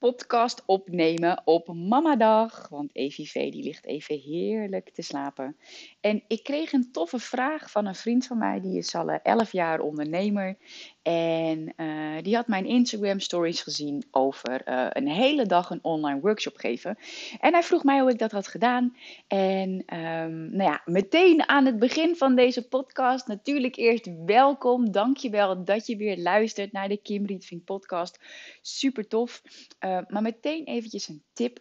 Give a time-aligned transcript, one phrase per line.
[0.00, 2.68] podcast opnemen op mamadag.
[2.68, 5.56] Want EVV die ligt even heerlijk te slapen.
[6.00, 8.60] En ik kreeg een toffe vraag van een vriend van mij.
[8.60, 10.56] Die is al 11 jaar ondernemer.
[11.02, 16.20] En eh, die had mijn Instagram stories gezien over eh, een hele dag een online
[16.20, 16.98] workshop geven.
[17.40, 18.96] En hij vroeg mij hoe ik dat had gedaan.
[19.26, 24.92] En um, nou ja, meteen aan het begin van deze podcast natuurlijk eerst welkom.
[24.92, 28.18] Dankjewel dat je weer luistert naar de Kim Rietvink podcast.
[28.62, 29.42] Super tof.
[29.80, 31.60] Uh, maar meteen eventjes een tip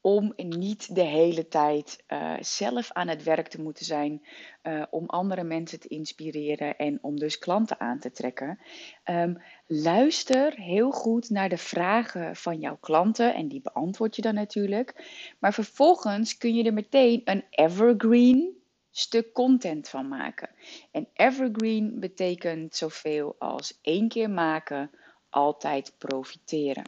[0.00, 4.26] om niet de hele tijd uh, zelf aan het werk te moeten zijn,
[4.62, 8.58] uh, om andere mensen te inspireren en om dus klanten aan te trekken.
[9.04, 14.34] Um, luister heel goed naar de vragen van jouw klanten en die beantwoord je dan
[14.34, 14.94] natuurlijk.
[15.38, 18.56] Maar vervolgens kun je er meteen een evergreen
[18.90, 20.50] stuk content van maken.
[20.90, 24.90] En evergreen betekent zoveel als één keer maken,
[25.30, 26.84] altijd profiteren.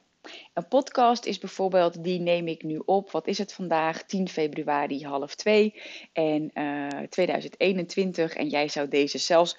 [0.55, 3.11] Een podcast is bijvoorbeeld, die neem ik nu op.
[3.11, 4.03] Wat is het vandaag?
[4.03, 5.83] 10 februari, half 2.
[6.13, 8.35] En uh, 2021.
[8.35, 9.57] En jij zou deze zelfs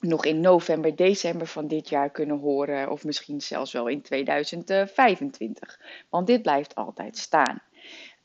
[0.00, 2.90] nog in november, december van dit jaar kunnen horen.
[2.90, 5.80] Of misschien zelfs wel in 2025.
[6.10, 7.62] Want dit blijft altijd staan.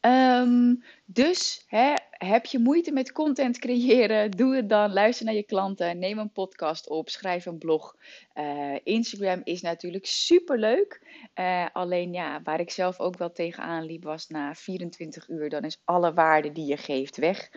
[0.02, 4.32] Um, dus hè, heb je moeite met content creëren?
[4.38, 4.94] Doe het dan.
[4.94, 6.00] Luister naar je klanten.
[6.00, 7.10] Neem een podcast op.
[7.10, 7.96] Schrijf een blog.
[8.36, 11.02] Uh, Instagram is natuurlijk super leuk.
[11.36, 15.50] Uh, alleen ja, waar ik zelf ook wel tegenaan liep, was na 24 uur.
[15.50, 17.50] Dan is alle waarde die je geeft weg.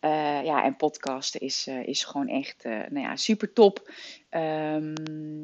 [0.00, 3.90] Uh, ja, en podcasten is, is gewoon echt nou ja, super top.
[4.30, 4.94] Um,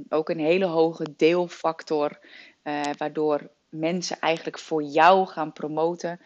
[0.09, 2.19] ook een hele hoge deelfactor.
[2.97, 6.21] waardoor mensen eigenlijk voor jou gaan promoten.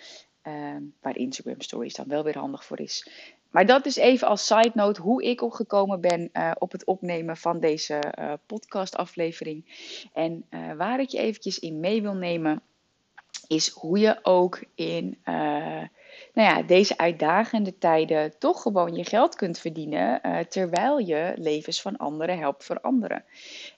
[0.48, 3.10] Uh, waar Instagram Stories dan wel weer handig voor is.
[3.50, 7.36] Maar dat is even als side note hoe ik opgekomen ben uh, op het opnemen
[7.36, 9.64] van deze uh, podcastaflevering.
[10.12, 12.62] En waar ik je eventjes in mee wil nemen,
[13.48, 15.18] is hoe je ook in
[16.34, 21.82] nou ja, deze uitdagende tijden toch gewoon je geld kunt verdienen uh, terwijl je levens
[21.82, 23.24] van anderen helpt veranderen.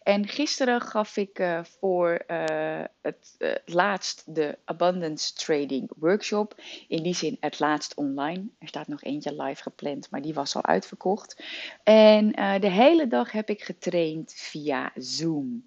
[0.03, 6.55] En gisteren gaf ik uh, voor uh, het laatst de Abundance Trading Workshop.
[6.88, 8.47] In die zin het laatst online.
[8.59, 11.43] Er staat nog eentje live gepland, maar die was al uitverkocht.
[11.82, 12.31] En
[12.61, 15.66] de hele dag heb ik getraind via Zoom.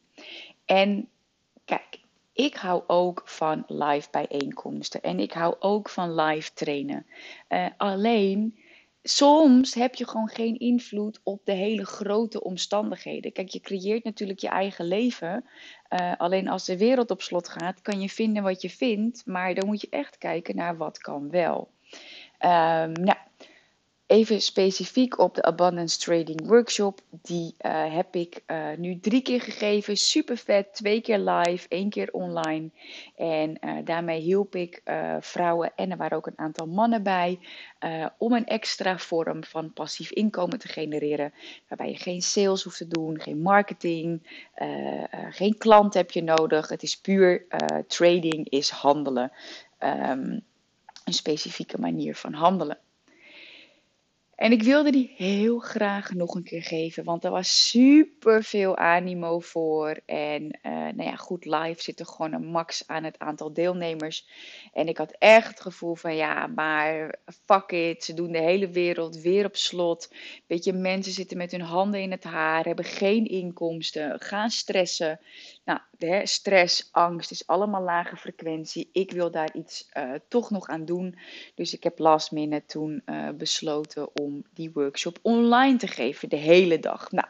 [0.65, 1.09] En
[1.65, 1.99] kijk,
[2.38, 7.06] ik hou ook van live bijeenkomsten en ik hou ook van live trainen.
[7.50, 8.59] Uh, alleen
[9.03, 13.31] soms heb je gewoon geen invloed op de hele grote omstandigheden.
[13.31, 15.46] Kijk, je creëert natuurlijk je eigen leven.
[15.90, 19.25] Uh, alleen als de wereld op slot gaat, kan je vinden wat je vindt.
[19.25, 21.69] Maar dan moet je echt kijken naar wat kan wel.
[22.40, 23.18] Um, nou,
[24.07, 27.01] Even specifiek op de Abundance Trading Workshop.
[27.09, 29.97] Die uh, heb ik uh, nu drie keer gegeven.
[29.97, 30.73] Super vet.
[30.73, 32.69] Twee keer live, één keer online.
[33.16, 34.81] En uh, daarmee hielp ik
[35.19, 37.40] vrouwen en er waren ook een aantal mannen bij.
[38.18, 41.34] om een extra vorm van passief inkomen te genereren.
[41.68, 44.41] Waarbij je geen sales hoeft te doen, geen marketing,
[45.29, 46.69] geen klant heb je nodig.
[46.69, 47.45] Het is puur
[47.88, 49.31] trading, is handelen.
[49.79, 50.41] Um,
[51.03, 52.78] een specifieke manier van handelen.
[54.38, 58.78] En ik wilde die heel graag nog een keer geven, want er was super veel
[58.78, 60.00] animo voor.
[60.06, 64.28] En uh, nou ja, goed, live zit er gewoon een max aan het aantal deelnemers.
[64.74, 68.70] En ik had echt het gevoel van ja, maar fuck it, ze doen de hele
[68.70, 70.14] wereld weer op slot.
[70.48, 75.19] Weet je, mensen zitten met hun handen in het haar, hebben geen inkomsten, gaan stressen.
[75.66, 75.80] Nou,
[76.23, 78.89] stress, angst is allemaal lage frequentie.
[78.91, 81.17] Ik wil daar iets uh, toch nog aan doen.
[81.55, 86.35] Dus ik heb last minute toen uh, besloten om die workshop online te geven, de
[86.35, 87.11] hele dag.
[87.11, 87.27] Nou,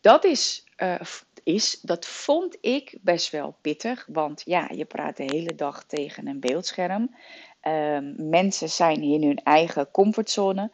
[0.00, 1.00] dat is, uh,
[1.42, 4.06] is, dat vond ik best wel pittig.
[4.08, 7.16] Want ja, je praat de hele dag tegen een beeldscherm.
[7.62, 10.70] Uh, mensen zijn in hun eigen comfortzone.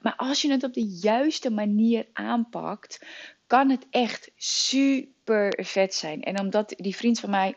[0.00, 3.06] Maar als je het op de juiste manier aanpakt,
[3.46, 5.13] kan het echt super
[5.56, 6.22] vet zijn.
[6.22, 7.54] En omdat die vriend van mij,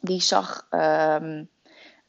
[0.00, 1.48] die zag um,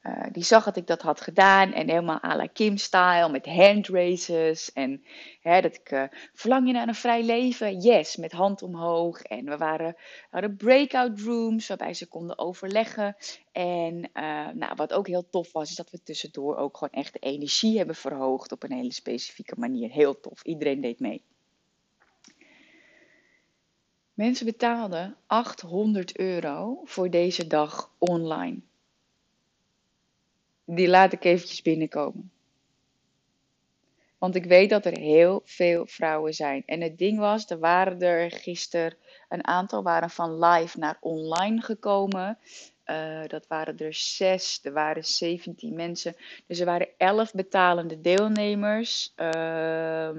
[0.07, 4.73] eh, die zag dat ik dat had gedaan en helemaal à la Kim-style met handraces.
[4.73, 5.03] En
[5.41, 6.03] hè, dat ik, uh,
[6.33, 7.79] verlang je naar een vrij leven?
[7.79, 9.21] Yes, met hand omhoog.
[9.21, 9.95] En we waren,
[10.29, 13.15] hadden breakout rooms waarbij ze konden overleggen.
[13.51, 17.13] En uh, nou, wat ook heel tof was, is dat we tussendoor ook gewoon echt
[17.13, 19.91] de energie hebben verhoogd op een hele specifieke manier.
[19.91, 21.23] Heel tof, iedereen deed mee.
[24.17, 28.59] Mensen betaalden 800 euro voor deze dag online
[30.65, 32.31] die laat ik eventjes binnenkomen.
[34.17, 36.63] Want ik weet dat er heel veel vrouwen zijn.
[36.65, 38.97] En het ding was, er waren er gisteren
[39.29, 42.37] een aantal waren van live naar online gekomen.
[42.89, 46.15] Uh, dat waren er zes, er waren 17 mensen.
[46.47, 49.13] Dus er waren 11 betalende deelnemers.
[49.15, 50.09] Uh,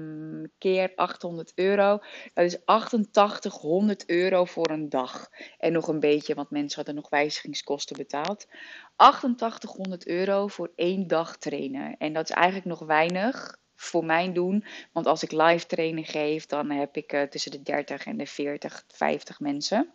[0.57, 1.99] keer 800 euro.
[2.33, 5.29] Dat is 8800 euro voor een dag.
[5.57, 8.47] En nog een beetje, want mensen hadden nog wijzigingskosten betaald.
[8.95, 11.97] 8800 euro voor één dag trainen.
[11.97, 14.65] En dat is eigenlijk nog weinig voor mijn doen.
[14.91, 18.25] Want als ik live training geef, dan heb ik uh, tussen de 30 en de
[18.25, 19.91] 40, 50 mensen.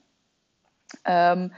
[1.03, 1.53] Um,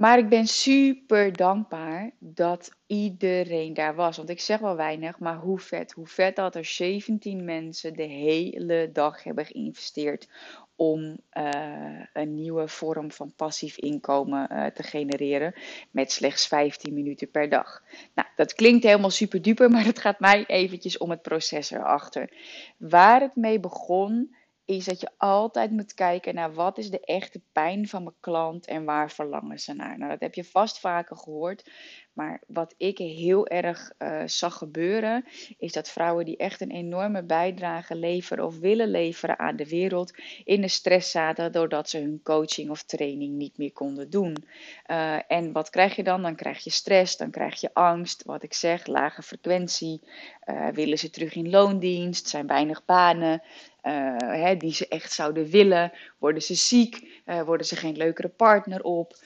[0.00, 4.16] maar ik ben super dankbaar dat iedereen daar was.
[4.16, 5.92] Want ik zeg wel weinig, maar hoe vet.
[5.92, 10.28] Hoe vet dat er 17 mensen de hele dag hebben geïnvesteerd
[10.76, 15.54] om uh, een nieuwe vorm van passief inkomen uh, te genereren
[15.90, 17.82] met slechts 15 minuten per dag.
[18.14, 22.32] Nou, dat klinkt helemaal super duper, maar het gaat mij eventjes om het proces erachter.
[22.76, 24.34] Waar het mee begon
[24.76, 28.66] is dat je altijd moet kijken naar wat is de echte pijn van mijn klant
[28.66, 29.98] en waar verlangen ze naar.
[29.98, 31.70] Nou, dat heb je vast vaker gehoord.
[32.12, 35.24] Maar wat ik heel erg uh, zag gebeuren,
[35.58, 40.14] is dat vrouwen die echt een enorme bijdrage leveren of willen leveren aan de wereld,
[40.44, 44.36] in de stress zaten doordat ze hun coaching of training niet meer konden doen.
[44.86, 46.22] Uh, en wat krijg je dan?
[46.22, 50.00] Dan krijg je stress, dan krijg je angst, wat ik zeg, lage frequentie.
[50.46, 53.42] Uh, willen ze terug in loondienst, zijn weinig banen.
[53.80, 55.92] Hè, die ze echt zouden willen.
[56.18, 57.22] Worden ze ziek?
[57.44, 59.16] Worden ze geen leukere partner op?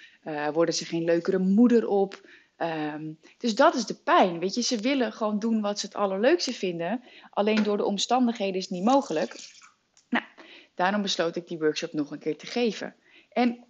[0.53, 2.29] Worden ze geen leukere moeder op?
[2.59, 4.39] Um, dus dat is de pijn.
[4.39, 7.03] Weet je, ze willen gewoon doen wat ze het allerleukste vinden.
[7.31, 9.37] Alleen door de omstandigheden is het niet mogelijk.
[10.09, 10.25] Nou,
[10.75, 12.95] daarom besloot ik die workshop nog een keer te geven.
[13.33, 13.65] En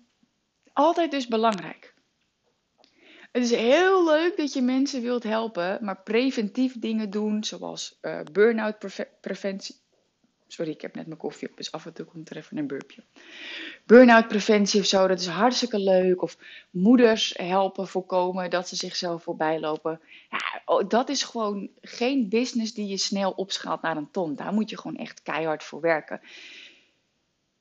[0.73, 1.95] altijd dus belangrijk.
[3.33, 8.21] Het is heel leuk dat je mensen wilt helpen, maar preventief dingen doen, zoals uh,
[8.33, 8.77] burn-out
[9.21, 9.77] preventie,
[10.47, 12.67] Sorry, ik heb net mijn koffie op, dus af en toe komt er even een
[12.67, 13.03] burpje.
[13.87, 16.23] Burn-out preventie of zo, dat is hartstikke leuk.
[16.23, 16.39] Of
[16.71, 20.01] moeders helpen voorkomen dat ze zichzelf voorbij lopen.
[20.31, 24.35] Ja, oh, dat is gewoon geen business die je snel opschaalt naar een ton.
[24.35, 26.21] Daar moet je gewoon echt keihard voor werken.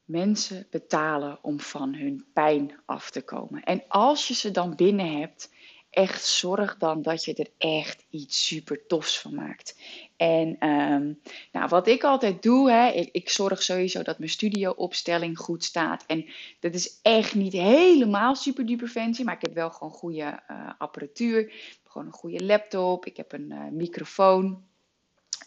[0.03, 3.63] Mensen betalen om van hun pijn af te komen.
[3.63, 5.49] En als je ze dan binnen hebt,
[5.93, 9.77] echt zorg dan dat je er echt iets super tofs van maakt.
[10.17, 11.19] En um,
[11.51, 16.03] nou, wat ik altijd doe, hè, ik, ik, zorg sowieso dat mijn studioopstelling goed staat.
[16.07, 16.25] En
[16.59, 20.69] dat is echt niet helemaal super duper fancy, maar ik heb wel gewoon goede uh,
[20.77, 21.53] apparatuur.
[21.87, 24.63] Gewoon een goede laptop, ik heb een uh, microfoon,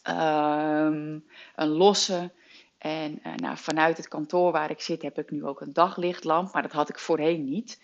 [0.09, 2.31] um, een losse.
[2.79, 6.53] En uh, nou, vanuit het kantoor waar ik zit heb ik nu ook een daglichtlamp,
[6.53, 7.81] maar dat had ik voorheen niet.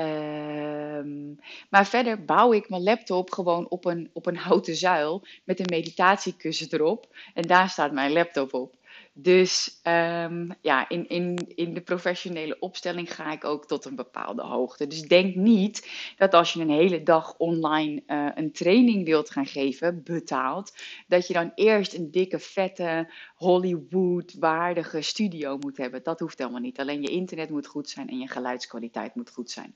[0.00, 1.38] Um,
[1.70, 5.66] maar verder bouw ik mijn laptop gewoon op een, op een houten zuil met een
[5.70, 7.16] meditatiekussen erop.
[7.34, 8.76] En daar staat mijn laptop op.
[9.12, 14.42] Dus um, ja, in, in, in de professionele opstelling ga ik ook tot een bepaalde
[14.42, 14.86] hoogte.
[14.86, 19.46] Dus denk niet dat als je een hele dag online uh, een training wilt gaan
[19.46, 20.72] geven, betaald,
[21.08, 26.02] dat je dan eerst een dikke, vette, Hollywood-waardige studio moet hebben.
[26.02, 26.78] Dat hoeft helemaal niet.
[26.78, 29.74] Alleen je internet moet goed zijn en je geluidskwaliteit moet goed zijn.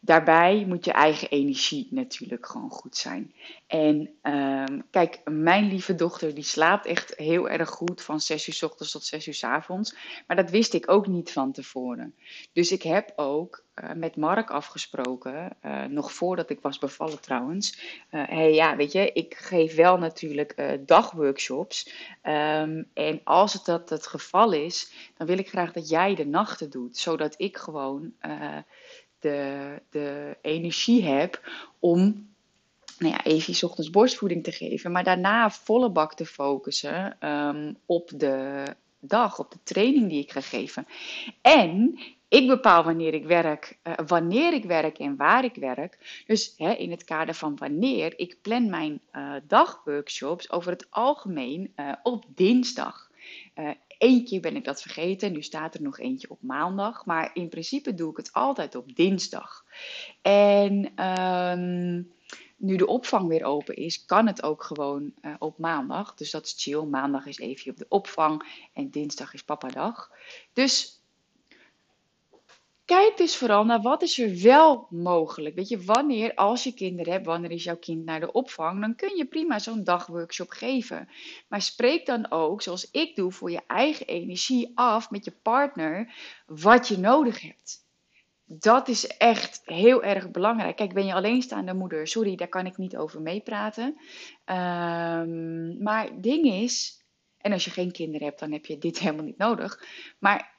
[0.00, 3.34] Daarbij moet je eigen energie natuurlijk gewoon goed zijn.
[3.66, 8.54] En um, kijk, mijn lieve dochter die slaapt echt heel erg goed van 6 uur
[8.54, 9.96] s ochtends tot 6 uur s avonds.
[10.26, 12.14] Maar dat wist ik ook niet van tevoren.
[12.52, 17.78] Dus ik heb ook uh, met Mark afgesproken, uh, nog voordat ik was bevallen trouwens.
[18.10, 21.92] Uh, hey, ja, weet je, ik geef wel natuurlijk dagworkshops.
[22.22, 26.26] Um, en als het dat het geval is, dan wil ik graag dat jij de
[26.26, 26.96] nachten doet.
[26.96, 28.12] Zodat ik gewoon
[29.18, 32.28] de, de energie heb om
[32.98, 38.10] nou ja, even ochtends borstvoeding te geven, maar daarna volle bak te focussen um, op
[38.14, 38.64] de
[39.00, 40.86] dag, op de training die ik ga geven.
[41.40, 41.98] En
[42.28, 46.22] ik bepaal wanneer ik werk, uh, wanneer ik werk en waar ik werk.
[46.26, 51.72] Dus hè, in het kader van wanneer, ik plan mijn uh, dagworkshops over het algemeen
[51.76, 53.10] uh, op dinsdag.
[53.98, 55.32] Eén keer ben ik dat vergeten.
[55.32, 57.06] Nu staat er nog eentje op maandag.
[57.06, 59.64] Maar in principe doe ik het altijd op dinsdag.
[60.22, 62.02] En ehm,
[62.56, 66.14] nu de opvang weer open is, kan het ook gewoon uh, op maandag.
[66.14, 66.82] Dus dat is chill.
[66.82, 70.10] Maandag is even op de opvang en dinsdag is papadag.
[70.52, 70.97] Dus
[72.88, 75.54] kijk dus vooral naar wat is er wel mogelijk.
[75.54, 78.94] Weet je, wanneer, als je kinderen hebt, wanneer is jouw kind naar de opvang, dan
[78.94, 81.08] kun je prima zo'n dagworkshop geven.
[81.48, 86.14] Maar spreek dan ook, zoals ik doe, voor je eigen energie af met je partner
[86.46, 87.86] wat je nodig hebt.
[88.44, 90.76] Dat is echt heel erg belangrijk.
[90.76, 92.06] Kijk, ben je alleenstaande moeder?
[92.06, 93.84] Sorry, daar kan ik niet over meepraten.
[94.46, 97.04] Um, maar ding is,
[97.38, 99.82] en als je geen kinderen hebt, dan heb je dit helemaal niet nodig.
[100.18, 100.57] Maar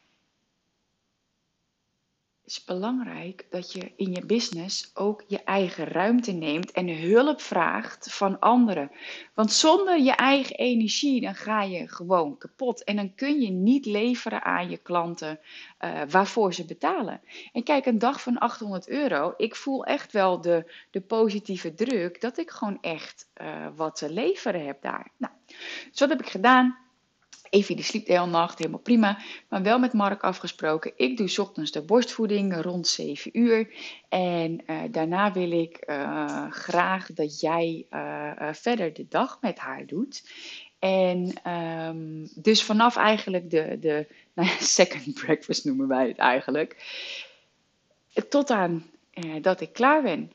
[2.50, 8.14] is belangrijk dat je in je business ook je eigen ruimte neemt en hulp vraagt
[8.14, 8.92] van anderen.
[9.34, 12.84] Want zonder je eigen energie, dan ga je gewoon kapot.
[12.84, 15.40] En dan kun je niet leveren aan je klanten
[15.80, 17.22] uh, waarvoor ze betalen.
[17.54, 22.22] En kijk, een dag van 800 euro, ik voel echt wel de, de positieve druk
[22.22, 25.12] dat ik gewoon echt uh, wat te leveren heb daar.
[25.18, 25.34] Nou,
[25.92, 26.89] dus wat heb ik gedaan?
[27.50, 29.20] Evie die sliep de hele nacht, helemaal prima.
[29.50, 30.92] Maar wel met Mark afgesproken.
[30.96, 33.74] Ik doe ochtends de borstvoeding rond 7 uur.
[34.10, 39.86] En uh, daarna wil ik uh, graag dat jij uh, verder de dag met haar
[39.86, 40.24] doet.
[40.80, 46.76] En um, dus vanaf eigenlijk de, de nou second breakfast noemen wij het eigenlijk.
[48.30, 48.90] Tot aan
[49.42, 50.32] dat ik klaar ben.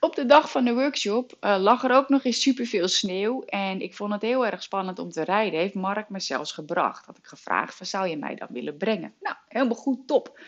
[0.00, 3.42] Op de dag van de workshop uh, lag er ook nog eens superveel sneeuw.
[3.42, 5.60] En ik vond het heel erg spannend om te rijden.
[5.60, 7.06] Heeft Mark me zelfs gebracht.
[7.06, 9.14] Had ik gevraagd, van, zou je mij dan willen brengen?
[9.20, 10.40] Nou, helemaal goed, top.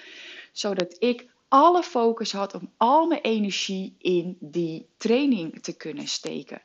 [0.53, 6.63] Zodat ik alle focus had om al mijn energie in die training te kunnen steken.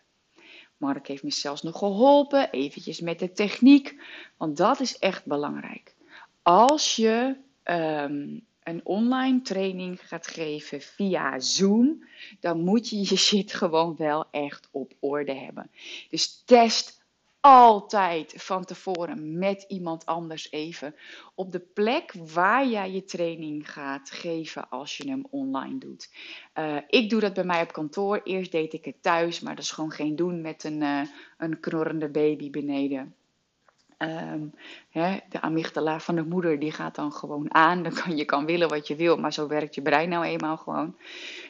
[0.78, 4.02] Mark heeft me zelfs nog geholpen, eventjes met de techniek.
[4.38, 5.96] Want dat is echt belangrijk.
[6.42, 12.08] Als je um, een online training gaat geven via Zoom,
[12.40, 15.72] dan moet je je shit gewoon wel echt op orde hebben.
[16.10, 17.04] Dus test
[17.46, 20.96] altijd van tevoren met iemand anders even
[21.36, 26.10] op de plek waar jij je training gaat geven als je hem online doet.
[26.56, 28.22] Uh, ik doe dat bij mij op kantoor.
[28.24, 31.02] Eerst deed ik het thuis, maar dat is gewoon geen doen met een, uh,
[31.38, 33.16] een knorrende baby beneden.
[33.98, 34.54] Um,
[34.90, 37.84] hè, de amygdala van de moeder die gaat dan gewoon aan.
[37.84, 40.58] Dan kan, je kan willen wat je wil, maar zo werkt je brein nou eenmaal
[40.58, 40.98] gewoon.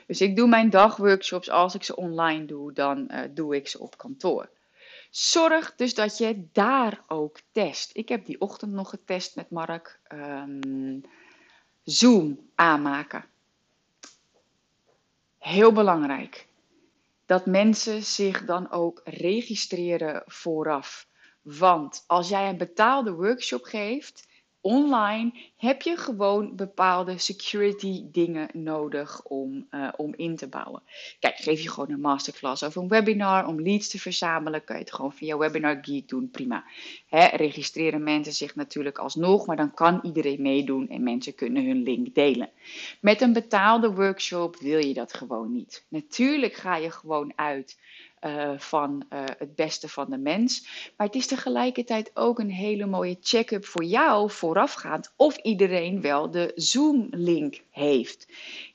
[0.07, 3.79] Dus ik doe mijn dagworkshops, als ik ze online doe, dan uh, doe ik ze
[3.79, 4.49] op kantoor.
[5.09, 7.89] Zorg dus dat je daar ook test.
[7.93, 9.99] Ik heb die ochtend nog getest met Mark.
[10.13, 11.03] Um,
[11.83, 13.25] Zoom aanmaken.
[15.37, 16.47] Heel belangrijk.
[17.25, 21.07] Dat mensen zich dan ook registreren vooraf.
[21.45, 24.27] Want als jij een betaalde workshop geeft,
[24.65, 30.83] online, heb je gewoon bepaalde security dingen nodig om, uh, om in te bouwen.
[31.19, 34.81] Kijk, geef je gewoon een masterclass of een webinar om leads te verzamelen, kan je
[34.81, 36.63] het gewoon via Webinar Geek doen, prima.
[37.07, 41.83] Hè, registreren mensen zich natuurlijk alsnog, maar dan kan iedereen meedoen en mensen kunnen hun
[41.83, 42.49] link delen.
[43.01, 45.85] Met een betaalde workshop wil je dat gewoon niet.
[45.89, 47.77] Natuurlijk ga je gewoon uit
[48.21, 50.67] uh, van uh, het beste van de mens.
[50.97, 56.31] Maar het is tegelijkertijd ook een hele mooie check-up voor jou voorafgaand of iedereen wel
[56.31, 58.27] de Zoom-link heeft.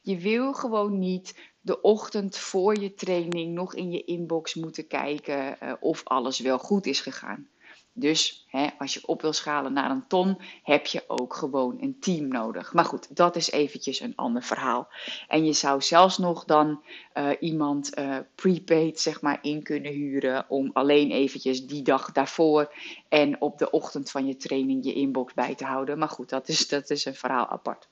[0.03, 5.57] Je wil gewoon niet de ochtend voor je training nog in je inbox moeten kijken
[5.63, 7.49] uh, of alles wel goed is gegaan.
[7.93, 11.97] Dus hè, als je op wil schalen naar een ton, heb je ook gewoon een
[12.01, 12.73] team nodig.
[12.73, 14.89] Maar goed, dat is eventjes een ander verhaal.
[15.29, 16.83] En je zou zelfs nog dan
[17.15, 22.75] uh, iemand uh, prepaid zeg maar in kunnen huren om alleen eventjes die dag daarvoor
[23.09, 25.99] en op de ochtend van je training je inbox bij te houden.
[25.99, 27.89] Maar goed, dat is, dat is een verhaal apart.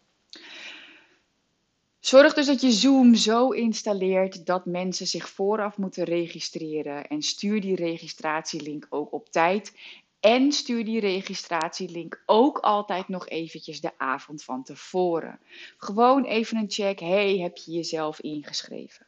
[2.09, 7.07] Zorg dus dat je Zoom zo installeert dat mensen zich vooraf moeten registreren.
[7.07, 9.79] En stuur die registratielink ook op tijd.
[10.21, 15.41] En stuur die registratielink ook altijd nog eventjes de avond van tevoren.
[15.77, 17.01] Gewoon even een check.
[17.01, 19.07] Hey, heb je jezelf ingeschreven?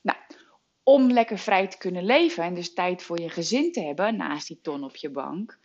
[0.00, 0.18] Nou,
[0.82, 4.46] om lekker vrij te kunnen leven en dus tijd voor je gezin te hebben naast
[4.46, 5.58] die ton op je bank,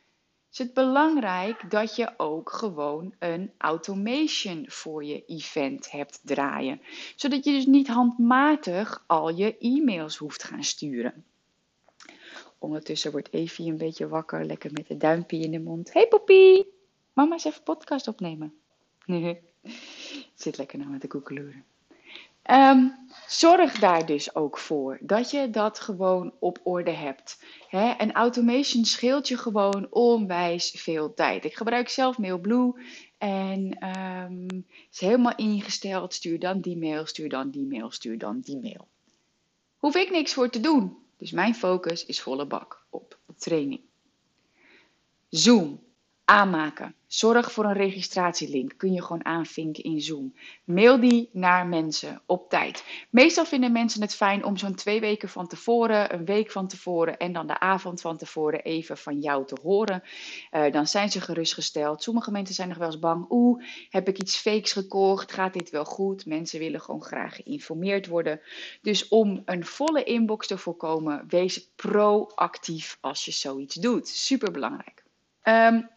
[0.52, 6.82] is het belangrijk dat je ook gewoon een automation voor je event hebt draaien.
[7.16, 11.26] Zodat je dus niet handmatig al je e-mails hoeft gaan sturen.
[12.58, 15.94] Ondertussen wordt Evie een beetje wakker, lekker met de duimpje in de mond.
[15.94, 16.68] Hey poppie,
[17.14, 18.54] mama is even podcast opnemen.
[20.36, 21.66] Zit lekker nou met de koekeloeren.
[22.52, 22.88] Ehm,
[23.28, 27.44] zorg daar dus ook voor dat je dat gewoon op orde hebt.
[27.68, 27.90] Hè?
[27.90, 31.46] En automation scheelt je gewoon onwijs veel tijd.
[31.46, 32.74] Ik gebruik zelf MailBlue
[33.18, 36.14] en ehm, is helemaal ingesteld.
[36.14, 38.88] Stuur dan die mail, stuur dan die mail, stuur dan die mail.
[39.78, 40.98] Hoef ik niks voor te doen.
[41.18, 43.82] Dus mijn focus is volle bak op training.
[45.30, 45.81] Zoom
[46.32, 46.96] aanmaken.
[47.08, 48.74] Zorg voor een registratielink.
[48.78, 50.36] Kun je gewoon aanvinken in Zoom.
[50.64, 52.84] Mail die naar mensen op tijd.
[53.10, 57.18] Meestal vinden mensen het fijn om zo'n twee weken van tevoren, een week van tevoren
[57.18, 60.04] en dan de avond van tevoren even van jou te horen.
[60.52, 62.04] Uh, dan zijn ze gerustgesteld.
[62.04, 63.26] Sommige mensen zijn nog wel eens bang.
[63.30, 65.32] Oeh, heb ik iets fakes gekocht?
[65.32, 66.26] Gaat dit wel goed?
[66.26, 68.42] Mensen willen gewoon graag geïnformeerd worden.
[68.82, 74.08] Dus om een volle inbox te voorkomen, wees proactief als je zoiets doet.
[74.08, 75.01] Super belangrijk.
[75.44, 75.90] Um,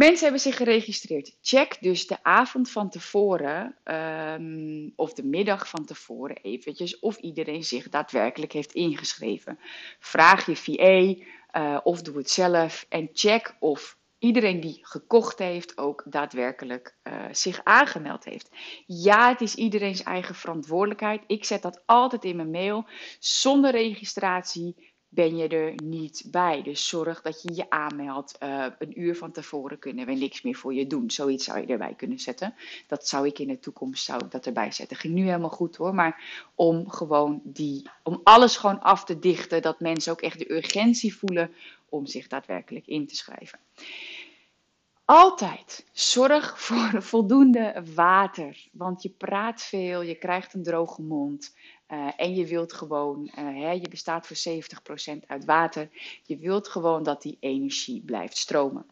[0.00, 1.36] Mensen hebben zich geregistreerd.
[1.40, 7.64] Check dus de avond van tevoren um, of de middag van tevoren eventjes of iedereen
[7.64, 9.58] zich daadwerkelijk heeft ingeschreven.
[9.98, 11.24] Vraag je VA
[11.60, 17.24] uh, of doe het zelf en check of iedereen die gekocht heeft ook daadwerkelijk uh,
[17.30, 18.50] zich aangemeld heeft.
[18.86, 21.22] Ja, het is iedereen's eigen verantwoordelijkheid.
[21.26, 22.86] Ik zet dat altijd in mijn mail.
[23.18, 26.62] Zonder registratie ben je er niet bij.
[26.62, 28.36] Dus zorg dat je je aanmeldt.
[28.42, 31.10] Uh, een uur van tevoren kunnen we niks meer voor je doen.
[31.10, 32.54] Zoiets zou je erbij kunnen zetten.
[32.86, 34.96] Dat zou ik in de toekomst zou dat erbij zetten.
[34.96, 35.94] Ging nu helemaal goed hoor.
[35.94, 39.62] Maar om gewoon die, om alles gewoon af te dichten.
[39.62, 41.54] Dat mensen ook echt de urgentie voelen
[41.88, 43.58] om zich daadwerkelijk in te schrijven.
[45.04, 48.68] Altijd zorg voor voldoende water.
[48.72, 51.54] Want je praat veel, je krijgt een droge mond.
[51.92, 54.36] Uh, en je wilt gewoon, uh, je bestaat voor
[55.14, 55.88] 70% uit water.
[56.22, 58.86] Je wilt gewoon dat die energie blijft stromen.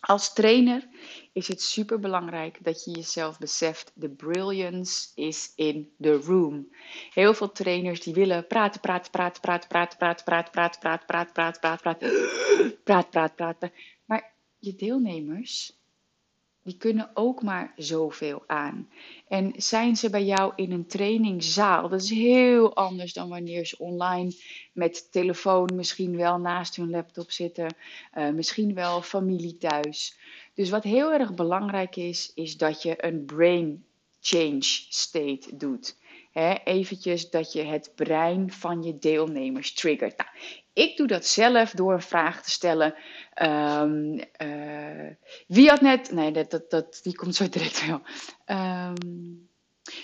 [0.00, 0.88] Als trainer
[1.32, 6.68] is het super belangrijk dat je jezelf beseft: the brilliance is in the room.
[7.12, 11.60] Heel veel trainers die willen praten, praten, praten, praten, praten, praten, praten, praten, praten, praten,
[11.60, 13.72] praten, praten, praten, praten, praten, praten.
[14.04, 15.79] Maar je deelnemers,
[16.62, 18.88] die kunnen ook maar zoveel aan.
[19.28, 23.78] En zijn ze bij jou in een trainingszaal, dat is heel anders dan wanneer ze
[23.78, 24.32] online
[24.72, 27.74] met telefoon misschien wel naast hun laptop zitten,
[28.14, 30.18] uh, misschien wel familie thuis.
[30.54, 33.84] Dus wat heel erg belangrijk is, is dat je een brain
[34.20, 35.96] change state doet.
[36.30, 40.16] He, eventjes dat je het brein van je deelnemers triggert.
[40.16, 40.30] Nou,
[40.72, 42.94] ik doe dat zelf door een vraag te stellen.
[43.42, 45.10] Um, uh,
[45.46, 46.10] wie had net.
[46.12, 48.02] Nee, dat, dat, dat, die komt zo direct wel.
[48.46, 49.49] Um,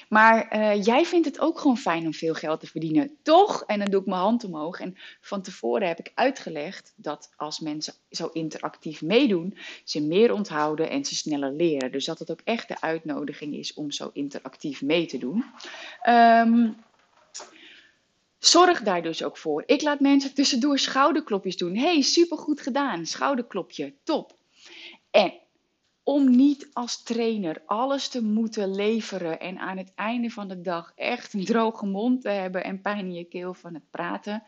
[0.08, 3.62] maar uh, jij vindt het ook gewoon fijn om veel geld te verdienen, toch?
[3.66, 4.80] En dan doe ik mijn hand omhoog.
[4.80, 10.90] En van tevoren heb ik uitgelegd dat als mensen zo interactief meedoen, ze meer onthouden
[10.90, 11.92] en ze sneller leren.
[11.92, 15.44] Dus dat het ook echt de uitnodiging is om zo interactief mee te doen.
[16.08, 16.76] Um,
[18.38, 19.62] Zorg daar dus ook voor.
[19.66, 21.76] Ik laat mensen tussendoor schouderklopjes doen.
[21.76, 23.06] hey, supergoed gedaan.
[23.06, 24.34] Schouderklopje, top.
[25.10, 25.32] En
[26.06, 30.92] om niet als trainer alles te moeten leveren en aan het einde van de dag
[30.94, 34.42] echt een droge mond te hebben en pijn in je keel van het praten,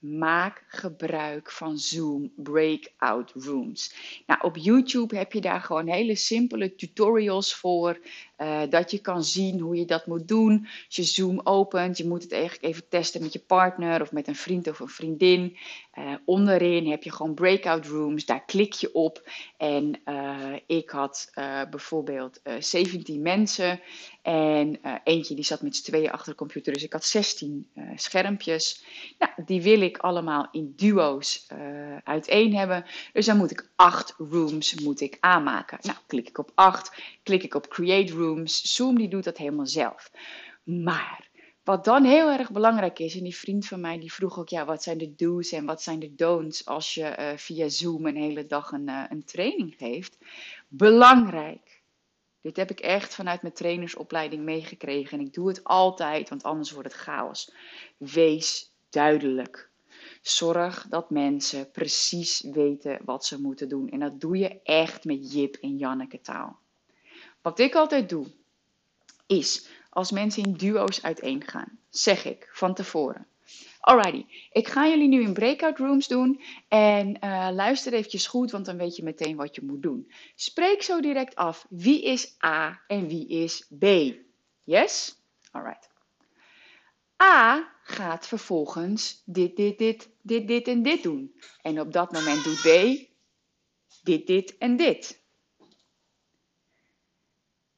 [0.00, 3.94] Maak gebruik van Zoom Breakout Rooms.
[4.26, 8.00] Nou, op YouTube heb je daar gewoon hele simpele tutorials voor.
[8.42, 10.66] Uh, dat je kan zien hoe je dat moet doen.
[10.86, 14.28] Als je Zoom opent, je moet het eigenlijk even testen met je partner of met
[14.28, 15.56] een vriend of een vriendin.
[15.98, 19.30] Uh, onderin heb je gewoon breakout rooms, daar klik je op.
[19.56, 21.30] En uh, ik had
[21.70, 23.80] bijvoorbeeld 17 mensen
[24.22, 26.72] en eentje die zat met z'n tweeën achter de computer.
[26.72, 28.84] Dus ik had 16 schermpjes.
[29.18, 31.46] Nou, die wil ik allemaal in duo's
[32.04, 32.84] uiteen hebben.
[33.12, 35.78] Dus dan moet ik 8 rooms moet ik aanmaken.
[35.82, 39.66] Nou, klik ik op 8, klik ik op create room Zoom die doet dat helemaal
[39.66, 40.10] zelf.
[40.62, 41.30] Maar
[41.64, 44.64] wat dan heel erg belangrijk is, en die vriend van mij die vroeg ook, ja,
[44.64, 48.16] wat zijn de do's en wat zijn de don'ts als je uh, via Zoom een
[48.16, 50.18] hele dag een, uh, een training geeft?
[50.68, 51.82] Belangrijk.
[52.40, 56.70] Dit heb ik echt vanuit mijn trainersopleiding meegekregen en ik doe het altijd, want anders
[56.70, 57.52] wordt het chaos.
[57.96, 59.70] Wees duidelijk.
[60.22, 63.88] Zorg dat mensen precies weten wat ze moeten doen.
[63.88, 66.59] En dat doe je echt met Jip en Janneke taal.
[67.42, 68.26] Wat ik altijd doe,
[69.26, 73.26] is als mensen in duo's uiteengaan, zeg ik van tevoren.
[73.80, 78.64] Alrighty, ik ga jullie nu in breakout rooms doen en uh, luister eventjes goed, want
[78.64, 80.12] dan weet je meteen wat je moet doen.
[80.34, 83.84] Spreek zo direct af wie is A en wie is B.
[84.64, 85.16] Yes?
[85.50, 85.88] Alright.
[87.22, 91.40] A gaat vervolgens dit, dit, dit, dit, dit en dit doen.
[91.62, 93.08] En op dat moment doet B
[94.02, 95.19] dit, dit en dit.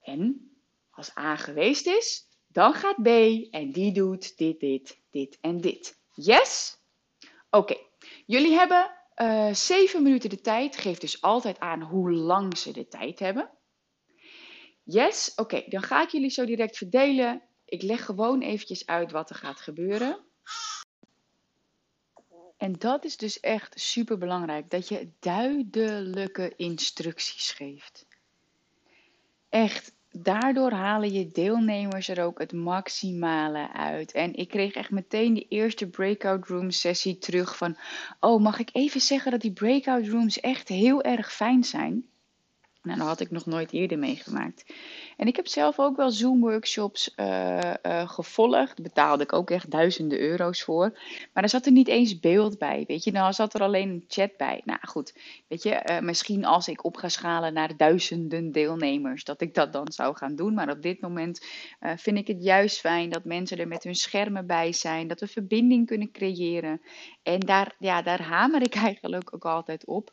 [0.03, 0.51] En
[0.91, 3.07] als A geweest is, Dan gaat B
[3.51, 5.99] en die doet dit, dit, dit en dit.
[6.15, 6.77] Yes?
[7.51, 7.77] Oké,
[8.27, 10.77] jullie hebben uh, 7 minuten de tijd.
[10.77, 13.51] Geef dus altijd aan hoe lang ze de tijd hebben.
[14.83, 15.33] Yes?
[15.37, 17.43] Oké, dan ga ik jullie zo direct verdelen.
[17.65, 20.25] Ik leg gewoon eventjes uit wat er gaat gebeuren.
[22.57, 28.07] En dat is dus echt super belangrijk, dat je duidelijke instructies geeft.
[29.53, 34.13] Echt, daardoor halen je deelnemers er ook het maximale uit.
[34.13, 37.77] En ik kreeg echt meteen de eerste breakout room sessie terug van,
[38.21, 42.07] oh mag ik even zeggen dat die breakout rooms echt heel erg fijn zijn?
[42.83, 44.75] Nou, dat had ik nog nooit eerder meegemaakt.
[45.17, 48.83] En ik heb zelf ook wel Zoom-workshops uh, uh, gevolgd.
[48.83, 50.99] betaalde ik ook echt duizenden euro's voor.
[51.33, 52.85] Maar er zat er niet eens beeld bij.
[52.87, 54.61] Weet je, nou zat er alleen een chat bij.
[54.65, 55.15] Nou goed,
[55.49, 59.73] weet je, uh, misschien als ik op ga schalen naar duizenden deelnemers, dat ik dat
[59.73, 60.55] dan zou gaan doen.
[60.55, 61.47] Maar op dit moment
[61.97, 65.09] vind ik het juist fijn dat mensen er met hun schermen bij zijn.
[65.09, 66.81] Dat we verbinding kunnen creëren.
[67.23, 70.11] En daar, ja, daar hamer ik eigenlijk ook altijd op.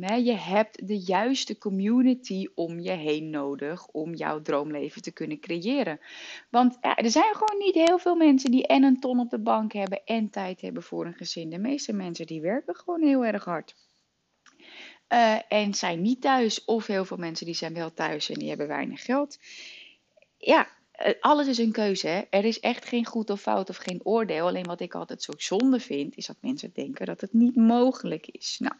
[0.00, 5.40] Hè, je hebt de juiste community om je heen nodig om jouw droomleven te kunnen
[5.40, 6.00] creëren.
[6.50, 9.40] Want ja, er zijn gewoon niet heel veel mensen die en een ton op de
[9.40, 11.50] bank hebben en tijd hebben voor een gezin.
[11.50, 13.74] De meeste mensen die werken gewoon heel erg hard.
[15.12, 18.48] Uh, en zijn niet thuis, of heel veel mensen die zijn wel thuis en die
[18.48, 19.38] hebben weinig geld.
[20.38, 20.79] Ja, eh,
[21.20, 22.06] alles is een keuze.
[22.06, 22.20] Hè?
[22.30, 24.46] Er is echt geen goed of fout of geen oordeel.
[24.46, 28.26] Alleen wat ik altijd zo zonde vind, is dat mensen denken dat het niet mogelijk
[28.26, 28.56] is.
[28.58, 28.74] Nou,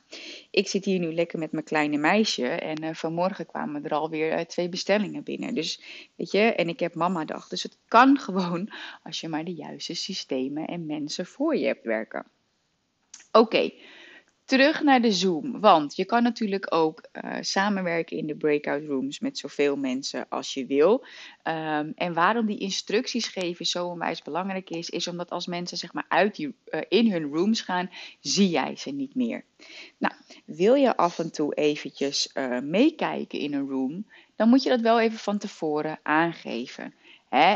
[0.51, 2.47] ik zit hier nu lekker met mijn kleine meisje.
[2.47, 5.55] En uh, vanmorgen kwamen er alweer uh, twee bestellingen binnen.
[5.55, 5.83] Dus
[6.17, 7.49] weet je, en ik heb mama dag.
[7.49, 11.85] Dus het kan gewoon als je maar de juiste systemen en mensen voor je hebt
[11.85, 12.27] werken.
[13.33, 13.71] Oké
[14.51, 15.61] terug naar de Zoom.
[15.61, 20.55] Want je kan natuurlijk ook uh, samenwerken in de breakout rooms met zoveel mensen als
[20.55, 21.05] je wil.
[21.45, 25.93] Um, en waarom die instructies geven zo onwijs belangrijk is, is omdat als mensen zeg
[25.93, 29.45] maar uit die, uh, in hun rooms gaan, zie jij ze niet meer.
[29.99, 34.69] Nou, wil je af en toe eventjes uh, meekijken in een room, dan moet je
[34.69, 36.95] dat wel even van tevoren aangeven.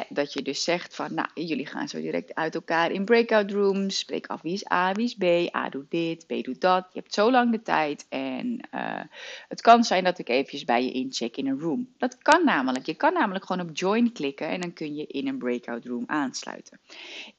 [0.09, 3.99] Dat je dus zegt van, nou, jullie gaan zo direct uit elkaar in breakout rooms.
[3.99, 5.55] Spreek af wie is A, wie is B.
[5.57, 6.87] A doet dit, B doet dat.
[6.93, 8.07] Je hebt zo lang de tijd.
[8.09, 9.01] En uh,
[9.49, 11.89] het kan zijn dat ik eventjes bij je incheck in een room.
[11.99, 12.87] Dat kan namelijk.
[12.87, 16.05] Je kan namelijk gewoon op join klikken en dan kun je in een breakout room
[16.07, 16.81] aansluiten.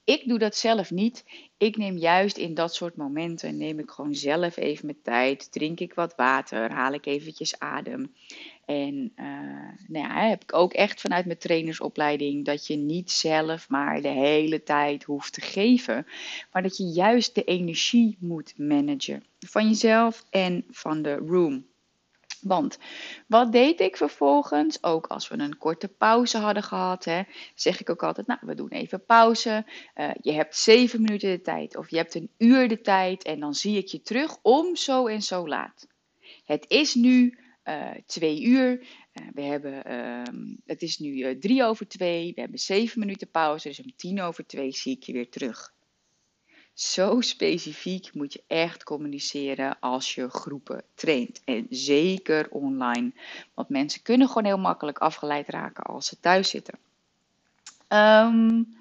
[0.03, 1.23] Ik doe dat zelf niet.
[1.57, 5.51] Ik neem juist in dat soort momenten, neem ik gewoon zelf even mijn tijd.
[5.51, 8.13] Drink ik wat water, haal ik eventjes adem.
[8.65, 9.25] En uh,
[9.87, 14.07] nou ja, heb ik ook echt vanuit mijn trainersopleiding dat je niet zelf maar de
[14.07, 16.07] hele tijd hoeft te geven,
[16.51, 21.65] maar dat je juist de energie moet managen van jezelf en van de room.
[22.41, 22.77] Want
[23.27, 24.83] wat deed ik vervolgens?
[24.83, 27.21] Ook als we een korte pauze hadden gehad, hè,
[27.55, 29.65] zeg ik ook altijd: Nou, we doen even pauze.
[29.95, 33.39] Uh, je hebt zeven minuten de tijd of je hebt een uur de tijd en
[33.39, 35.87] dan zie ik je terug om zo en zo laat.
[36.45, 38.79] Het is nu uh, twee uur.
[38.79, 42.33] Uh, we hebben, uh, het is nu uh, drie over twee.
[42.33, 43.67] We hebben zeven minuten pauze.
[43.67, 45.73] Dus om tien over twee zie ik je weer terug.
[46.73, 51.41] Zo specifiek moet je echt communiceren als je groepen traint.
[51.43, 53.11] En zeker online.
[53.53, 56.79] Want mensen kunnen gewoon heel makkelijk afgeleid raken als ze thuis zitten.
[57.87, 58.75] Um,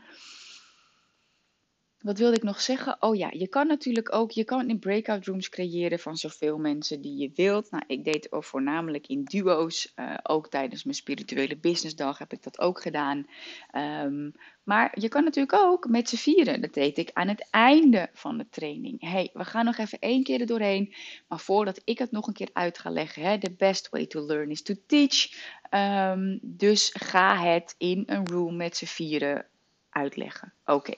[2.04, 2.96] wat wilde ik nog zeggen?
[3.00, 7.00] Oh ja, je kan natuurlijk ook, je kan in breakout rooms creëren van zoveel mensen
[7.00, 7.70] die je wilt.
[7.70, 9.92] Nou, ik deed het voornamelijk in duo's.
[9.96, 13.26] Uh, ook tijdens mijn spirituele businessdag heb ik dat ook gedaan.
[13.74, 16.60] Um, maar je kan natuurlijk ook met z'n vieren.
[16.60, 19.00] Dat deed ik aan het einde van de training.
[19.00, 20.94] hey, we gaan nog even één keer er doorheen.
[21.28, 23.22] Maar voordat ik het nog een keer uit ga leggen.
[23.22, 25.32] Hè, the best way to learn is to teach.
[25.70, 29.46] Um, dus ga het in een room met z'n vieren
[29.90, 30.52] uitleggen.
[30.64, 30.94] Oké.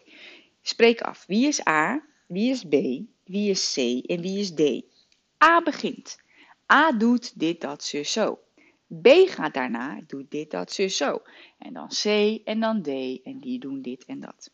[0.66, 1.24] Spreek af.
[1.26, 2.02] Wie is A?
[2.26, 2.74] Wie is B?
[3.24, 3.76] Wie is C?
[4.10, 4.60] En wie is D?
[5.44, 6.18] A begint.
[6.72, 8.38] A doet dit, dat, zus, zo.
[9.02, 11.22] B gaat daarna, doet dit, dat, zus, zo.
[11.58, 12.04] En dan C
[12.44, 12.88] en dan D
[13.22, 14.50] en die doen dit en dat.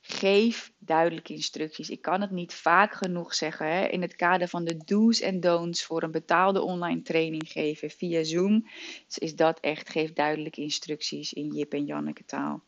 [0.00, 1.90] Geef duidelijke instructies.
[1.90, 3.66] Ik kan het niet vaak genoeg zeggen.
[3.66, 3.86] Hè?
[3.86, 8.22] In het kader van de do's en don'ts voor een betaalde online training geven via
[8.24, 8.66] Zoom,
[9.18, 9.88] is dat echt.
[9.88, 12.62] Geef duidelijke instructies in Jip en Janneke taal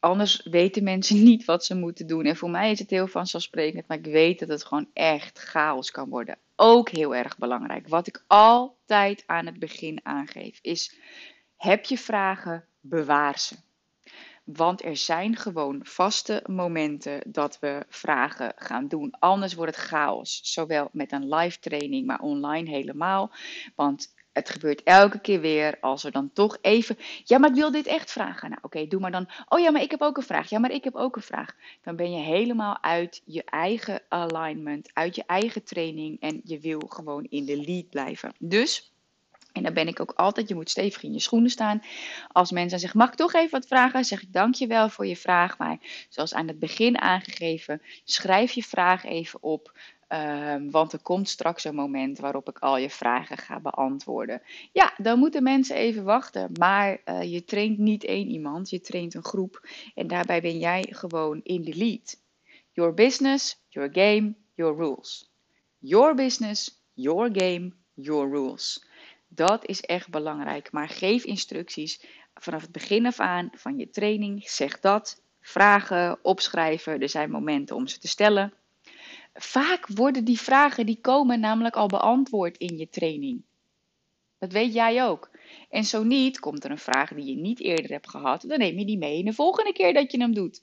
[0.00, 2.24] anders weten mensen niet wat ze moeten doen.
[2.24, 5.90] En voor mij is het heel vanzelfsprekend, maar ik weet dat het gewoon echt chaos
[5.90, 6.38] kan worden.
[6.56, 7.88] Ook heel erg belangrijk.
[7.88, 10.98] Wat ik altijd aan het begin aangeef is:
[11.56, 13.56] heb je vragen, bewaar ze.
[14.44, 19.14] Want er zijn gewoon vaste momenten dat we vragen gaan doen.
[19.18, 20.40] Anders wordt het chaos.
[20.42, 23.32] Zowel met een live training, maar online helemaal.
[23.74, 26.98] Want het gebeurt elke keer weer als er dan toch even.
[27.24, 28.50] Ja, maar ik wil dit echt vragen.
[28.50, 29.28] Nou, oké, doe maar dan.
[29.48, 30.50] Oh ja, maar ik heb ook een vraag.
[30.50, 31.54] Ja, maar ik heb ook een vraag.
[31.82, 36.80] Dan ben je helemaal uit je eigen alignment, uit je eigen training en je wil
[36.88, 38.32] gewoon in de lead blijven.
[38.38, 38.92] Dus.
[39.52, 41.82] En dan ben ik ook altijd, je moet stevig in je schoenen staan.
[42.28, 44.04] Als mensen zeggen, mag ik toch even wat vragen?
[44.04, 45.58] Zeg ik dankjewel voor je vraag.
[45.58, 49.72] Maar zoals aan het begin aangegeven, schrijf je vraag even op.
[50.08, 54.42] Um, want er komt straks een moment waarop ik al je vragen ga beantwoorden.
[54.72, 56.50] Ja, dan moeten mensen even wachten.
[56.58, 59.68] Maar uh, je traint niet één iemand, je traint een groep.
[59.94, 62.20] En daarbij ben jij gewoon in de lead.
[62.72, 65.30] Your business, your game, your rules.
[65.78, 68.86] Your business, your game, your rules.
[69.28, 70.72] Dat is echt belangrijk.
[70.72, 74.48] Maar geef instructies vanaf het begin af aan van je training.
[74.48, 75.22] Zeg dat.
[75.40, 77.00] Vragen, opschrijven.
[77.00, 78.52] Er zijn momenten om ze te stellen
[79.34, 83.42] vaak worden die vragen die komen namelijk al beantwoord in je training.
[84.38, 85.30] Dat weet jij ook.
[85.70, 88.78] En zo niet, komt er een vraag die je niet eerder hebt gehad, dan neem
[88.78, 90.62] je die mee in de volgende keer dat je hem doet.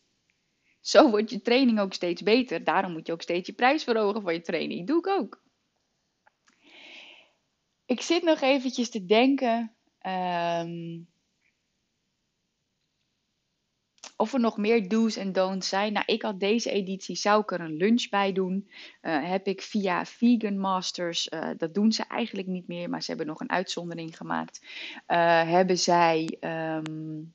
[0.85, 2.63] Zo wordt je training ook steeds beter.
[2.63, 4.87] Daarom moet je ook steeds je prijs verhogen voor je training.
[4.87, 5.43] Doe ik ook.
[7.85, 9.75] Ik zit nog eventjes te denken.
[10.05, 11.07] Um,
[14.15, 15.93] of er nog meer do's en don'ts zijn.
[15.93, 18.69] Nou, ik had deze editie, zou ik er een lunch bij doen.
[19.01, 23.07] Uh, heb ik via Vegan Masters, uh, dat doen ze eigenlijk niet meer, maar ze
[23.07, 24.61] hebben nog een uitzondering gemaakt.
[25.07, 27.33] Uh, hebben zij um,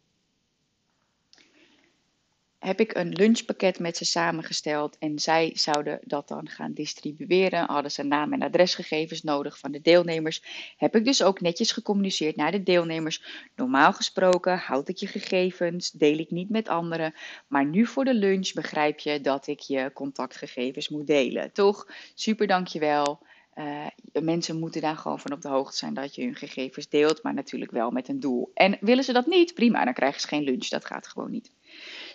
[2.61, 7.66] heb ik een lunchpakket met ze samengesteld en zij zouden dat dan gaan distribueren.
[7.66, 10.42] Hadden ze naam en adresgegevens nodig van de deelnemers.
[10.77, 13.49] Heb ik dus ook netjes gecommuniceerd naar de deelnemers.
[13.57, 17.14] Normaal gesproken houd ik je gegevens, deel ik niet met anderen.
[17.49, 21.53] Maar nu voor de lunch begrijp je dat ik je contactgegevens moet delen.
[21.53, 21.87] Toch?
[22.14, 23.20] Super dankjewel.
[23.55, 23.87] Uh,
[24.23, 27.35] mensen moeten daar gewoon van op de hoogte zijn dat je hun gegevens deelt, maar
[27.35, 28.51] natuurlijk wel met een doel.
[28.55, 29.55] En willen ze dat niet?
[29.55, 30.68] Prima, dan krijgen ze geen lunch.
[30.68, 31.51] Dat gaat gewoon niet.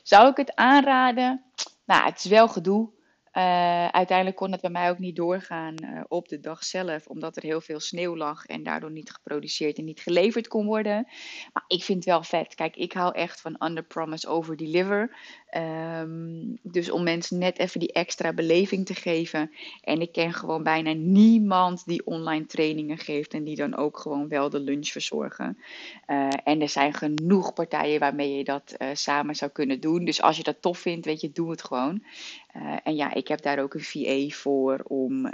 [0.06, 1.44] Zou ik het aanraden?
[1.86, 2.90] Nou, het is wel gedoe.
[3.38, 7.36] Uh, uiteindelijk kon het bij mij ook niet doorgaan uh, op de dag zelf, omdat
[7.36, 11.08] er heel veel sneeuw lag en daardoor niet geproduceerd en niet geleverd kon worden.
[11.54, 12.56] Maar ik vind het wel vet.
[12.56, 15.16] Kijk, ik hou echt van under promise over deliver.
[16.02, 19.52] Um, dus om mensen net even die extra beleving te geven.
[19.82, 24.28] En ik ken gewoon bijna niemand die online trainingen geeft en die dan ook gewoon
[24.28, 25.58] wel de lunch verzorgen.
[26.08, 30.06] Uh, en er zijn genoeg partijen waarmee je dat samen zou kunnen doen.
[30.06, 32.04] Dus als je dat tof vindt, weet je, doe het gewoon.
[32.56, 35.30] Uh, en ja, ik heb daar ook een VA voor om,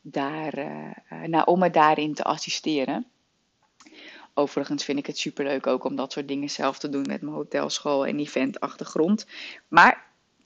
[0.00, 0.54] daar,
[1.26, 3.06] nou, om me daarin te assisteren.
[4.34, 7.34] Overigens vind ik het superleuk ook om dat soort dingen zelf te doen met mijn
[7.34, 9.26] hotelschool en eventachtergrond.
[9.68, 10.04] Maar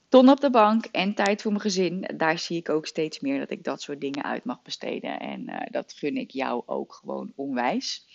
[0.09, 3.39] ton op de bank en tijd voor mijn gezin, daar zie ik ook steeds meer
[3.39, 5.19] dat ik dat soort dingen uit mag besteden.
[5.19, 8.05] En dat gun ik jou ook gewoon onwijs.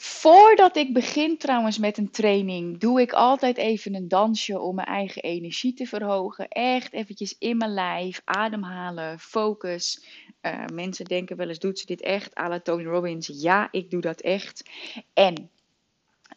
[0.00, 4.86] Voordat ik begin trouwens met een training, doe ik altijd even een dansje om mijn
[4.86, 6.48] eigen energie te verhogen.
[6.48, 10.04] Echt eventjes in mijn lijf, ademhalen, focus.
[10.42, 12.34] Uh, mensen denken wel eens, doet ze dit echt?
[12.34, 13.30] À la Tony Robbins.
[13.32, 14.70] Ja, ik doe dat echt.
[15.14, 15.50] En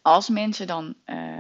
[0.02, 1.31] als mensen dan uh,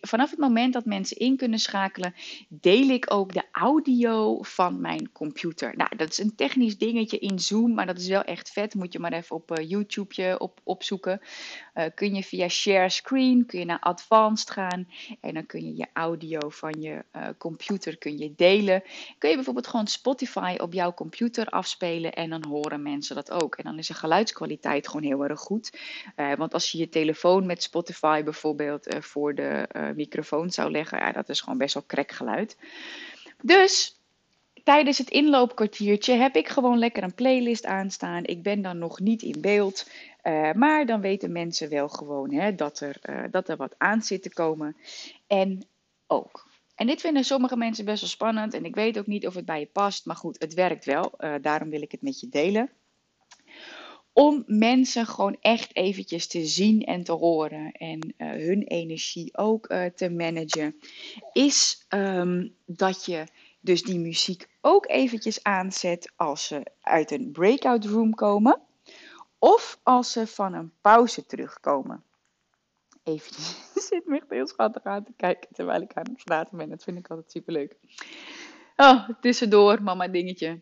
[0.00, 2.14] vanaf het moment dat mensen in kunnen schakelen,
[2.48, 5.76] deel ik ook de audio van mijn computer.
[5.76, 8.74] Nou, dat is een technisch dingetje in Zoom, maar dat is wel echt vet.
[8.74, 11.20] Moet je maar even op uh, YouTube op, opzoeken.
[11.74, 14.88] Uh, kun je via share screen, kun je naar advanced gaan
[15.20, 17.04] en dan kun je je audio van je
[17.38, 18.82] computer kun je delen.
[19.18, 23.56] Kun je bijvoorbeeld gewoon Spotify op jouw computer afspelen en dan horen mensen dat ook.
[23.56, 25.78] En dan is de geluidskwaliteit gewoon heel erg goed.
[26.36, 31.28] want als je je telefoon met Spotify bijvoorbeeld voor de microfoon zou leggen, ja, dat
[31.28, 32.56] is gewoon best wel krekgeluid.
[33.42, 34.00] Dus
[34.64, 38.24] tijdens het inloopkwartiertje heb ik gewoon lekker een playlist aanstaan.
[38.24, 39.90] Ik ben dan nog niet in beeld.
[40.22, 44.02] Uh, maar dan weten mensen wel gewoon hè, dat, er, uh, dat er wat aan
[44.02, 44.76] zit te komen.
[45.26, 45.66] En
[46.06, 46.50] ook.
[46.74, 48.54] En dit vinden sommige mensen best wel spannend.
[48.54, 50.06] En ik weet ook niet of het bij je past.
[50.06, 51.12] Maar goed, het werkt wel.
[51.40, 52.70] Daarom wil ik het met je delen
[54.12, 59.70] om mensen gewoon echt eventjes te zien en te horen en uh, hun energie ook
[59.70, 60.76] uh, te managen,
[61.32, 63.24] is um, dat je
[63.60, 68.60] dus die muziek ook eventjes aanzet als ze uit een breakout room komen
[69.38, 72.04] of als ze van een pauze terugkomen.
[73.02, 73.34] Even
[73.88, 76.68] zit me echt heel schattig aan te kijken terwijl ik aan het praten ben.
[76.68, 77.76] Dat vind ik altijd superleuk.
[78.76, 80.60] Oh, tussendoor, mama dingetje.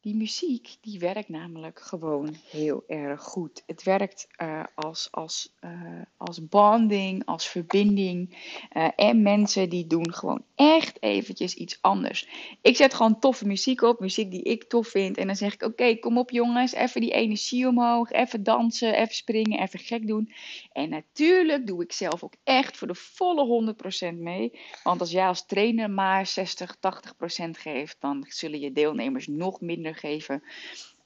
[0.00, 3.62] Die muziek die werkt namelijk gewoon heel erg goed.
[3.66, 8.36] Het werkt uh, als, als, uh, als bonding, als verbinding.
[8.72, 12.28] Uh, en mensen die doen gewoon echt eventjes iets anders.
[12.62, 15.16] Ik zet gewoon toffe muziek op, muziek die ik tof vind.
[15.16, 18.10] En dan zeg ik: Oké, kom op jongens, even die energie omhoog.
[18.10, 20.32] Even dansen, even springen, even gek doen.
[20.72, 23.74] En natuurlijk doe ik zelf ook echt voor de volle
[24.12, 24.58] 100% mee.
[24.82, 26.80] Want als jij als trainer maar 60, 80%
[27.50, 30.42] geeft, dan zullen je deelnemers nog minder geven.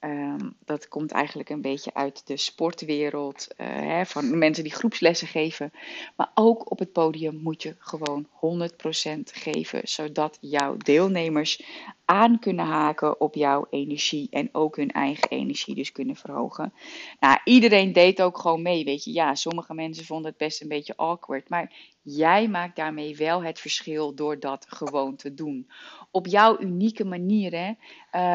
[0.03, 5.29] Ehm, dat komt eigenlijk een beetje uit de sportwereld, uh, hè, van mensen die groepslessen
[5.29, 5.73] geven.
[6.17, 11.63] Maar ook op het podium moet je gewoon 100% geven, zodat jouw deelnemers
[12.05, 16.73] aan kunnen haken op jouw energie en ook hun eigen energie dus kunnen verhogen.
[17.21, 19.13] Nou, iedereen deed ook gewoon mee, weet je.
[19.13, 23.61] Ja, sommige mensen vonden het best een beetje awkward, maar jij maakt daarmee wel het
[23.61, 25.71] verschil door dat gewoon te doen.
[26.11, 27.73] Op jouw unieke manier, hè.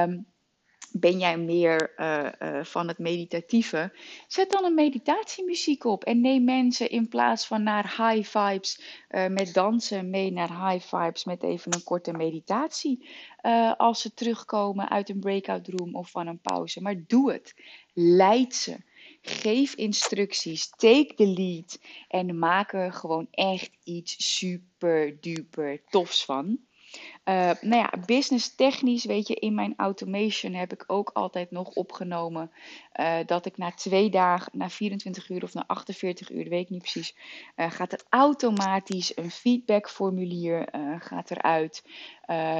[0.03, 0.25] Um,
[0.91, 3.91] ben jij meer uh, uh, van het meditatieve?
[4.27, 9.27] Zet dan een meditatiemuziek op en neem mensen in plaats van naar high vibes uh,
[9.27, 13.09] met dansen mee naar high vibes met even een korte meditatie.
[13.77, 16.81] als ze terugkomen uit een breakout room of van een pauze.
[16.81, 17.55] Maar doe het.
[17.93, 18.77] Leid ze.
[19.21, 20.69] Geef instructies.
[20.69, 21.79] Take the lead.
[22.07, 26.66] En maak er gewoon echt iets super duper tofs van.
[27.25, 31.69] Uh, nou ja, business technisch, weet je, in mijn automation heb ik ook altijd nog
[31.69, 32.51] opgenomen
[32.99, 36.69] uh, dat ik na twee dagen, na 24 uur of na 48 uur, weet ik
[36.69, 37.15] niet precies,
[37.55, 40.67] uh, gaat er automatisch een feedbackformulier
[40.99, 41.83] gaat eruit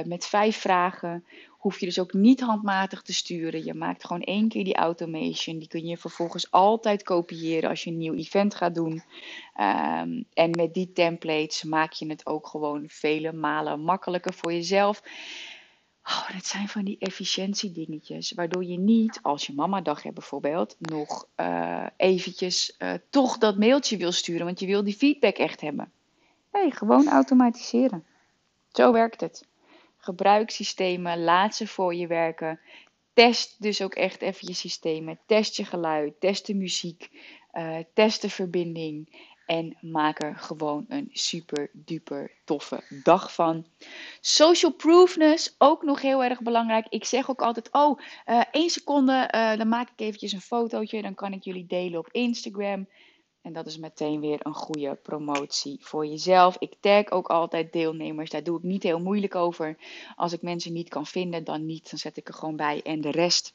[0.06, 1.26] met vijf vragen
[1.67, 3.65] hoef je dus ook niet handmatig te sturen.
[3.65, 5.60] Je maakt gewoon één keer die automation.
[5.60, 8.91] Die kun je vervolgens altijd kopiëren als je een nieuw event gaat doen.
[8.91, 15.01] Um, en met die templates maak je het ook gewoon vele malen makkelijker voor jezelf.
[16.03, 18.32] Oh, het zijn van die efficiëntiedingetjes.
[18.32, 23.97] Waardoor je niet, als je mamadag hebt bijvoorbeeld, nog uh, eventjes uh, toch dat mailtje
[23.97, 24.45] wil sturen.
[24.45, 25.91] Want je wil die feedback echt hebben.
[26.51, 28.06] Nee, gewoon automatiseren.
[28.71, 29.47] Zo werkt het.
[29.98, 32.60] Gebruik systemen, laat ze voor je werken.
[33.14, 35.20] Test dus ook echt even je systemen.
[35.26, 37.10] Test je geluid, test de muziek,
[37.54, 39.26] uh, test de verbinding.
[39.46, 43.66] En maak er gewoon een super duper toffe dag van.
[44.22, 46.88] Social proofness, ook nog heel erg belangrijk.
[46.90, 51.02] Ik zeg ook altijd, oh, uh, één seconde, uh, dan maak ik eventjes een fotootje.
[51.02, 52.88] Dan kan ik jullie delen op Instagram.
[53.48, 56.56] En dat is meteen weer een goede promotie voor jezelf.
[56.60, 58.30] Ik tag ook altijd deelnemers.
[58.30, 59.78] Daar doe ik niet heel moeilijk over.
[60.16, 61.90] Als ik mensen niet kan vinden, dan niet.
[61.90, 62.82] Dan zet ik er gewoon bij.
[62.84, 63.54] En de rest.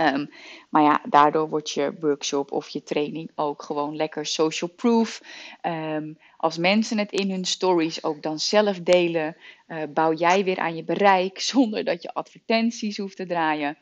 [0.00, 0.30] Um,
[0.70, 5.22] maar ja, daardoor wordt je workshop of je training ook gewoon lekker social proof.
[5.62, 9.36] Um, als mensen het in hun stories ook dan zelf delen,
[9.68, 13.78] uh, bouw jij weer aan je bereik zonder dat je advertenties hoeft te draaien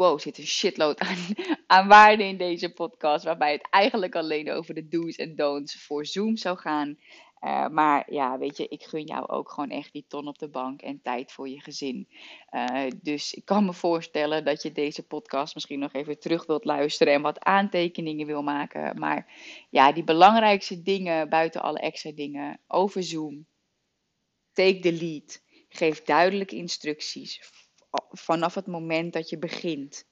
[0.00, 1.16] wow, zit een shitload aan,
[1.66, 3.24] aan waarde in deze podcast.
[3.24, 6.98] Waarbij het eigenlijk alleen over de do's en don'ts voor Zoom zou gaan.
[7.40, 10.48] Uh, maar ja, weet je, ik gun jou ook gewoon echt die ton op de
[10.48, 12.08] bank en tijd voor je gezin.
[12.50, 16.64] Uh, dus ik kan me voorstellen dat je deze podcast misschien nog even terug wilt
[16.64, 18.98] luisteren en wat aantekeningen wil maken.
[18.98, 19.32] Maar
[19.70, 23.46] ja, die belangrijkste dingen buiten alle extra dingen over Zoom.
[24.52, 25.42] Take the lead.
[25.68, 27.59] Geef duidelijke instructies
[28.10, 30.04] vanaf het moment dat je begint.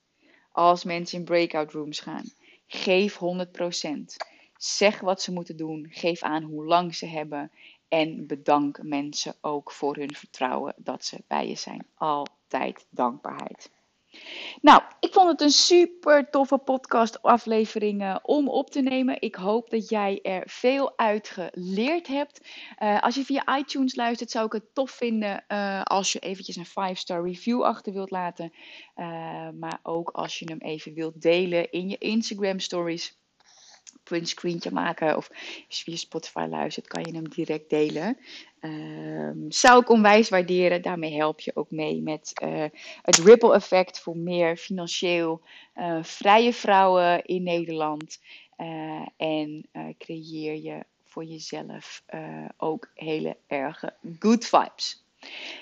[0.53, 2.25] Als mensen in breakout rooms gaan.
[2.67, 4.17] Geef 100%.
[4.57, 5.87] Zeg wat ze moeten doen.
[5.91, 7.51] Geef aan hoe lang ze hebben.
[7.89, 11.87] En bedank mensen ook voor hun vertrouwen dat ze bij je zijn.
[11.95, 13.71] Altijd dankbaarheid.
[14.61, 19.21] Nou, ik vond het een super toffe podcast aflevering uh, om op te nemen.
[19.21, 22.49] Ik hoop dat jij er veel uit geleerd hebt.
[22.83, 26.57] Uh, als je via iTunes luistert, zou ik het tof vinden uh, als je eventjes
[26.57, 28.53] een 5-star review achter wilt laten.
[29.59, 32.59] maar ook als je hem even wilt delen in je Instagram
[33.89, 35.17] stories print screentje maken.
[35.17, 35.31] Of
[35.69, 38.17] je via Spotify luistert, kan je hem direct delen.
[38.61, 40.83] Um, zou ik onwijs waarderen.
[40.83, 42.65] Daarmee help je ook mee met uh,
[43.03, 45.41] het ripple effect voor meer financieel
[45.77, 48.21] uh, vrije vrouwen in Nederland.
[48.59, 52.03] Uh, en creëer je voor jezelf
[52.57, 55.05] ook hele erge good vibes.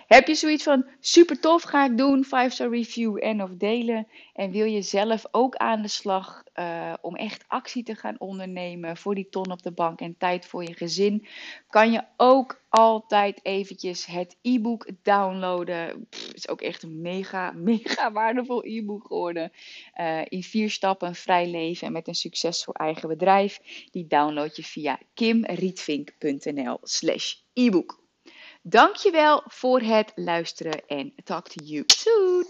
[0.06, 4.08] Heb je zoiets van super tof, ga ik doen, 5-star review en of delen.
[4.34, 8.96] En wil je zelf ook aan de slag uh, om echt actie te gaan ondernemen
[8.96, 11.26] voor die ton op de bank en tijd voor je gezin,
[11.68, 16.06] kan je ook altijd eventjes het e-book downloaden.
[16.10, 19.52] Het is ook echt een mega, mega waardevol e-book geworden.
[20.00, 23.60] Uh, in vier stappen vrij leven en met een succesvol eigen bedrijf.
[23.90, 28.04] Die download je via kimrietvink.nl slash e-book.
[28.68, 32.44] Dankjewel voor het luisteren en talk to you soon.